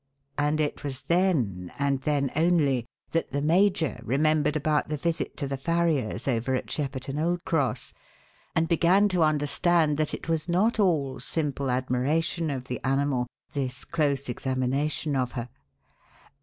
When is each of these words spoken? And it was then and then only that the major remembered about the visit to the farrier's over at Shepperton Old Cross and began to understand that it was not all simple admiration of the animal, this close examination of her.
And 0.39 0.59
it 0.59 0.83
was 0.83 1.03
then 1.03 1.71
and 1.77 2.01
then 2.01 2.31
only 2.35 2.87
that 3.11 3.29
the 3.31 3.39
major 3.39 3.99
remembered 4.01 4.55
about 4.55 4.87
the 4.89 4.97
visit 4.97 5.37
to 5.37 5.47
the 5.47 5.57
farrier's 5.57 6.27
over 6.27 6.55
at 6.55 6.71
Shepperton 6.71 7.19
Old 7.19 7.45
Cross 7.45 7.93
and 8.55 8.67
began 8.67 9.07
to 9.09 9.21
understand 9.21 9.97
that 9.97 10.15
it 10.15 10.27
was 10.27 10.49
not 10.49 10.79
all 10.79 11.19
simple 11.19 11.69
admiration 11.69 12.49
of 12.49 12.63
the 12.63 12.83
animal, 12.83 13.27
this 13.51 13.85
close 13.85 14.27
examination 14.27 15.15
of 15.15 15.33
her. 15.33 15.49